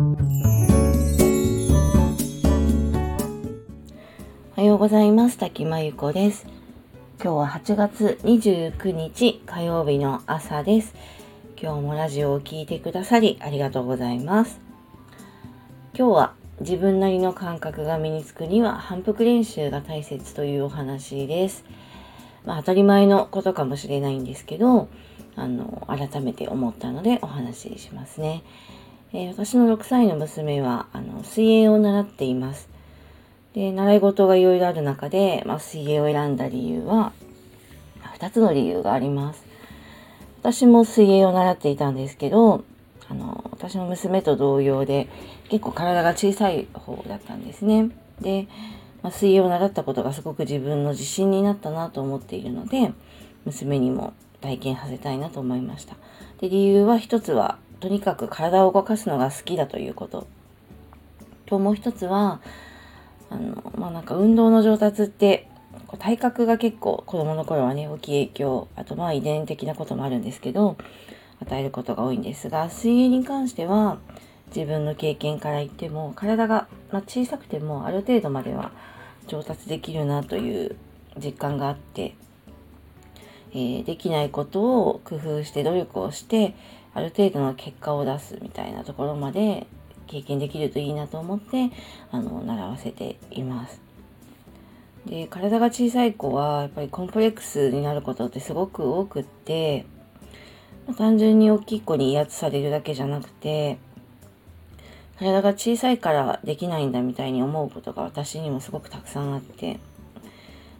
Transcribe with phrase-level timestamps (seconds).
[0.00, 0.02] お
[4.56, 6.46] はようございます滝真由子です
[7.22, 10.94] 今日は8月29日火曜日の朝です
[11.60, 14.58] 今日もラジオを聴いてくださりありがとうございます
[15.94, 21.64] 今日は自分なりの感覚が身につくには反復練習が大切というお話です。
[22.46, 24.88] まあ、当たり前のことかもしれないんですけど、
[25.36, 28.42] あの、改めて思ったのでお話ししますね。
[29.12, 32.68] えー、私の6歳の娘は、あの、水泳を習っています。
[33.54, 37.12] で、習い事がいろいろある中で、まあ、水泳を選んだ理由は、
[38.20, 39.44] 2つの理由があります。
[40.40, 42.62] 私も水泳を習っていたんですけど、
[43.08, 45.08] あの、私の娘と同様で、
[45.48, 47.90] 結構体が小さい方だったんですね。
[48.20, 48.46] で、
[49.02, 52.92] まあ、水泳を習ったことがすごく自分の自信になったなと思っているので、
[53.44, 55.96] 娘にも体験させたいなと思いました。
[56.40, 60.26] で、理由は一つは、とにかく体を動かすのが好きだということ。
[61.46, 62.40] と、もう一つは、
[63.28, 65.48] あの、まあ、なんか運動の上達って、
[65.98, 70.76] 体格が結構子供の頃はね、大きい影響、あとまあ遺伝的なこともあるんですけど、
[71.40, 73.98] 与えることが多いんですが、水泳に関しては、
[74.54, 78.72] 自分の経験から言っても体が、まあ、小さくてもある程度までは
[79.28, 80.76] 上達できるなという
[81.16, 82.14] 実感があって、
[83.52, 86.54] えー、できないことを工夫して努力をして
[86.94, 89.66] ある程度の結果を出すみたいなところまで
[90.06, 91.70] 経験できるといいなと思って
[92.10, 93.80] あの習わせています。
[95.06, 99.86] で体が小さい子はやっぱりコンプレックスになることってすごく多くって、
[100.86, 103.78] まあ、単純に大きい子に威圧されるだけじゃなくて
[105.18, 109.80] 体が小さいからできないんだみたいに思うことが私にもすごくたくさんあって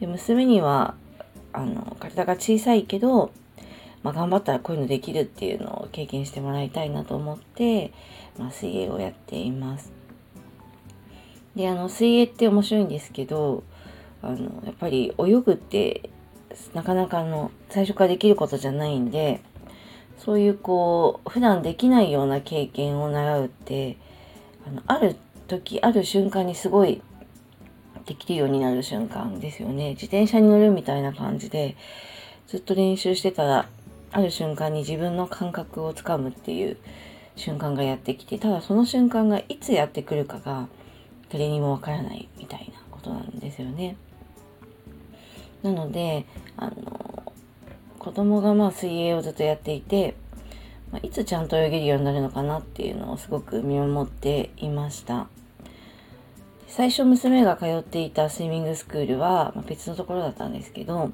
[0.00, 0.94] で娘には
[1.52, 3.30] あの体が小さいけど、
[4.02, 7.92] まあ、頑張ったらこういうのできるっていうのを経験してもらいたいなと思って、
[8.38, 9.92] まあ、水泳をやっています。
[11.54, 13.62] であの水泳って面白いんですけど
[14.22, 16.08] あのやっぱり泳ぐって
[16.74, 19.42] なかなかの最初からできることじゃないんで
[20.18, 23.98] そういうこう普段できないような経験を習うって
[24.66, 25.16] あのある
[25.48, 27.02] 時ある瞬間にすごい
[28.06, 31.76] できるようになる瞬間ですよね自転車に乗るみたいな感じで
[32.46, 33.68] ずっと練習してたら
[34.12, 36.76] ある瞬間に自分の感覚をつかむっていう
[37.36, 40.68] 瞬間がやってきてただその瞬間がいつやってくるかが
[41.30, 43.96] 誰にもわからないみたいなことなんですよね。
[45.62, 47.22] なのであの
[47.98, 50.14] 子供がまあ水泳をずっとやっていて
[50.92, 55.26] まあ、いつちゃんと泳げるようになるのかなっていうのをすごく見守っていました。
[56.68, 61.10] 最初娘が通っていたスイミングスクールは、ま、別のところだったんですけど、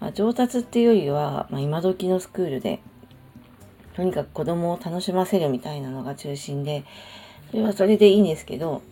[0.00, 2.80] まあ、上達っていうよりは、まあ、今時のスクールで
[3.94, 6.84] とにかく子供を楽しませるみたいなのが中心で
[7.50, 8.82] それはそれでいいんですけど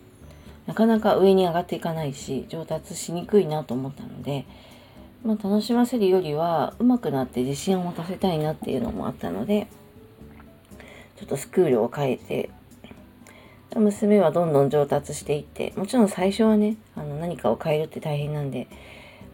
[0.65, 4.45] なかなか上に上がっていかないし上達しにくいなと思ったので、
[5.23, 9.67] まあ、楽しませるよりは上手くなって自信を持たせたいなっていうのもあったので
[11.15, 12.49] ちょっとスクールを変えて、
[13.73, 18.67] 娘はどんどん上達していって、もちろん最初はね、あの何かを変えるって大変なんで、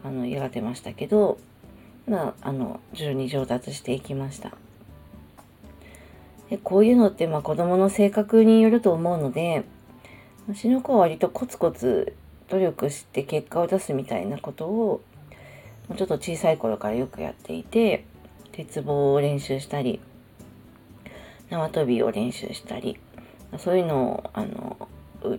[0.04, 1.38] あの、やがてましたけど、
[2.06, 4.52] まあ、あの、徐々に上達していきました。
[6.50, 9.64] でこういうのって、まあ、子供の性格によると思うので、
[10.48, 12.14] 私の子は割とコツコツ
[12.48, 15.00] 努力して結果を出すみたいなことを、
[15.96, 18.04] ちょっと小さい頃からよくやっていて、
[18.52, 20.00] 鉄棒を練習したり、
[21.52, 22.98] 縄跳びを練習したり
[23.58, 24.88] そういうのをあの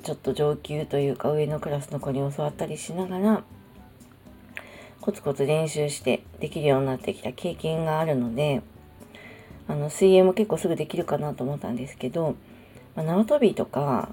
[0.03, 3.43] ちょっと上級というか上のクラスの子に教わったりしながら
[5.03, 8.61] コツコツ練習してできるようになってきた経験があるので
[9.67, 12.37] あの水泳も結構すぐできるかなと思ったんですけど、
[12.95, 14.07] まあ、縄跳びとか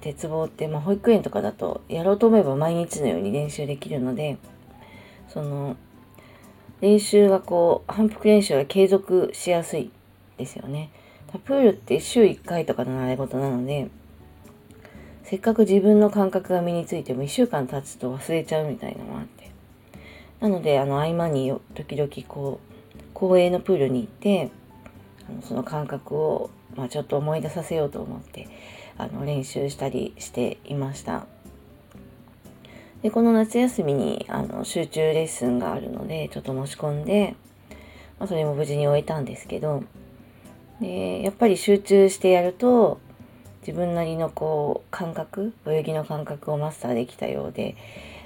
[0.00, 4.38] 鉄棒って、まあ、保育園とかだとやろうと思えば毎日のように練習できるので
[5.26, 5.76] その
[6.80, 9.90] 練習がこう反復練習が継続しやすい
[10.38, 10.90] ですよね。
[11.44, 13.88] プールって週1回とかの習い事なので、
[15.24, 19.55] せっかく自分の感覚が身についても1週間経つと忘れちゃうみたいなのもあって。
[20.40, 24.50] なので、あの、合間に時々こう、公営のプールに行って、
[25.28, 28.48] あのその感覚を、まあ、ちょっと思い出させようと思って、
[28.98, 31.26] あの、練習したりしていました。
[33.02, 37.34] で、この夏休みに、あの、集中レッスンがあるので、ちょっと申し込んで、
[38.18, 39.84] まあ、それも無事に終えたんですけど、
[40.80, 43.00] でやっぱり集中してやると
[43.60, 47.76] 自分なりのこう感覚泳ぎの感覚をマスターできたようで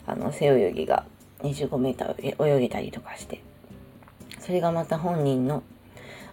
[0.06, 1.04] あの背泳ぎが
[1.42, 3.42] 25メーター泳げたりとかして
[4.38, 5.62] それがまた本人の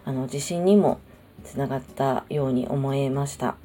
[0.04, 1.00] あの自信にも
[1.44, 3.56] つながったように思えました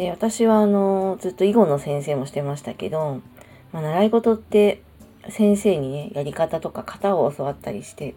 [0.00, 3.20] で、私はあの、ずっと囲碁の先生もしてましたけど、
[3.70, 4.80] まあ、習い事って
[5.28, 8.14] 先生にね、やり方とか型を教わったりして、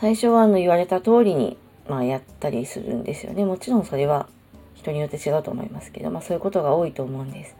[0.00, 1.56] 最初はあの言われた通りに、
[1.88, 3.46] まあ、やったりするんですよね。
[3.46, 4.28] もちろんそれは
[4.74, 7.56] 人によって違うと思いますけど、まあそういうことが多いと思うんです。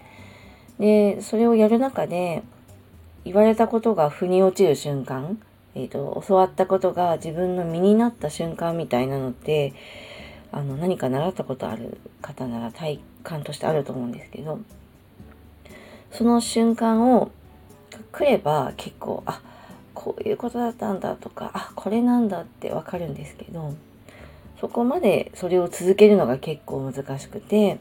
[0.78, 2.42] で、それをやる中で、
[3.24, 5.38] 言われたことが腑に落ちる瞬間、
[5.74, 9.74] えっ、ー、と、教わったことが自分の身になった瞬間みたいなのって、
[10.50, 14.60] あの、何か習ったことある方なら体感としてあると思うんですけど、
[16.10, 17.30] その瞬間を
[18.12, 19.40] 来れば結構、あ、
[19.94, 23.74] こういうことだったんだとか、あ、これなんだってわかるんですけど、
[24.60, 27.78] そこまでそれを続けるのが結構難しくて、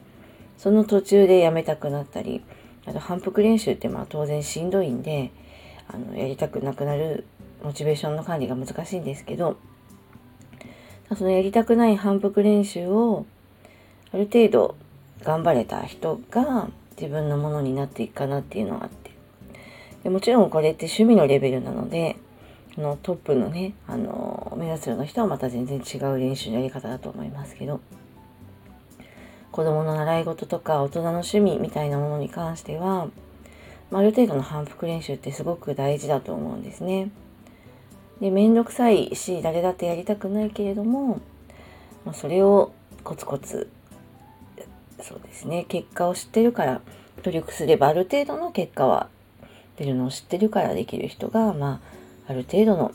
[0.58, 2.42] その途中でやめたくなったり、
[2.88, 5.30] あと反復練習ってまあ当然しんどいんで、
[5.88, 7.24] あの、やりたくなくなる
[7.62, 9.56] モチベーションの管理が難しいんですけど、
[11.16, 13.24] そのやりたくない反復練習を
[14.12, 14.76] ある程度
[15.22, 19.10] 頑張れた人が自分のものになっていくかなっていうのがあって。
[20.04, 22.16] でもちろんこれって趣味のレベルなので、
[22.76, 27.80] あのトップのね、あの、目指すような人はまた全然違う練習のやり方だと思いますけど、
[29.58, 33.08] 子供の習い事とか大人の趣味みたいなものに関しては、
[33.90, 37.10] まある程度の反復練習ってすごく大事だと思うんですね。
[38.20, 41.20] で、めんどくさいし、誰だってやりたくないけれども、
[42.04, 42.70] まあ、それを
[43.02, 43.68] コツコツ、
[45.02, 46.80] そうですね、結果を知ってるから、
[47.24, 49.08] 努力すればある程度の結果は
[49.76, 51.80] 出るのを知ってるからできる人が、ま
[52.28, 52.92] あ、ある程度の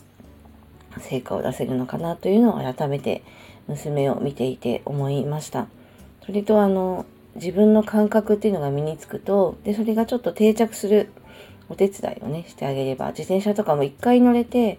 [0.98, 3.22] 成果を出せるのかなというのを改めて
[3.68, 5.66] 娘を見ていて思いました。
[6.26, 7.04] それとあの、
[7.34, 11.10] 自分の感覚っていうのが身につくと、で、それがちょっと定着する
[11.68, 14.78] お手伝いをね、してあげれば、自転車とかも一回乗れて、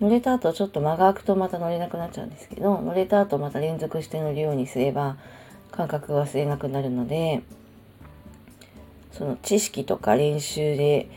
[0.00, 5.16] 乗れた後ちょっと間が空くとまた乗れなくなっちゃうんですけど、乗れた後また連続して乗るようにすれば、
[5.70, 7.42] 感覚が忘れなくなるので、
[9.12, 11.08] その知識とか練習で、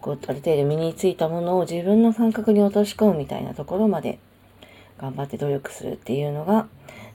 [0.00, 4.18] こう、ある程度身についたものを自分の感覚に落とし込むみたいなところまで
[4.98, 6.66] 頑張って努力するっていうのが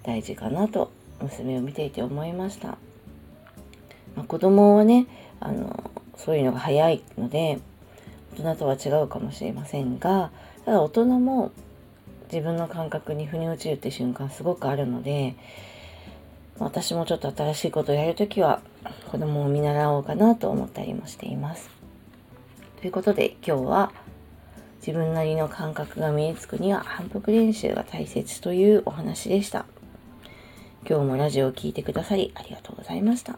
[0.04, 0.92] 大事かなと
[1.22, 2.78] 娘を見ていて思いました。
[4.16, 5.08] まあ、子供はね、
[5.40, 7.60] あの、そういうのが早いので、
[8.34, 10.32] 大人とは違うかもしれませんが、
[10.66, 11.52] ただ大人も
[12.32, 15.36] 自分の感覚に腑に落ちるって瞬間すごくあるので、
[16.60, 18.62] 私もちょっと新しいことをやるときは
[19.10, 21.70] 子供を見習おうかなと思ったりもしています。
[22.80, 23.92] ということで今日は
[24.86, 29.66] 自分なりの感覚が身につくには反復練習が大切というお話でした。
[30.88, 33.38] 今日もラジオを聴いてくださりありがとうございました。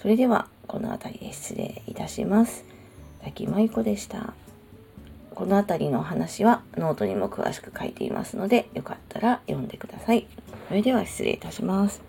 [0.00, 2.64] それではこの辺りで失礼いたします。
[3.22, 4.34] 滝舞子でした。
[5.34, 10.26] この辺りの話はノートにも詳しく書いていますので、よかったら読んでください。
[10.68, 12.02] それでは失礼いたします。